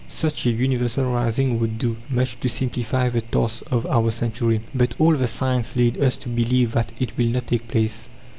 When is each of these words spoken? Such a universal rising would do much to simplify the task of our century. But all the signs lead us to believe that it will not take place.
Such 0.07 0.47
a 0.47 0.51
universal 0.51 1.13
rising 1.13 1.59
would 1.59 1.77
do 1.77 1.95
much 2.09 2.39
to 2.39 2.49
simplify 2.49 3.07
the 3.09 3.21
task 3.21 3.61
of 3.69 3.85
our 3.85 4.09
century. 4.09 4.61
But 4.73 4.95
all 4.97 5.13
the 5.15 5.27
signs 5.27 5.75
lead 5.75 6.01
us 6.01 6.17
to 6.25 6.27
believe 6.29 6.71
that 6.71 6.91
it 6.99 7.15
will 7.19 7.27
not 7.27 7.45
take 7.45 7.67
place. 7.67 8.09